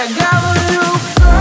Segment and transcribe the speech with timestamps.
[0.00, 1.39] Я говорю,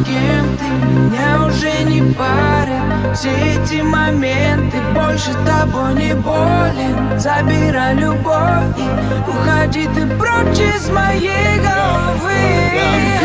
[0.00, 7.18] с кем ты Меня уже не парят Все эти моменты Больше тобой не болен.
[7.18, 13.19] Забирай любовь И уходи ты прочь из моей головы.